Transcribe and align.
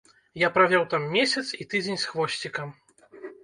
Я 0.43 0.47
правёў 0.55 0.85
там 0.93 1.03
месяц 1.17 1.45
і 1.61 1.69
тыдзень 1.75 2.03
з 2.07 2.11
хвосцікам. 2.15 2.77